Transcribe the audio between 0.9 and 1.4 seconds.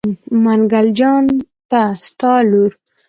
جان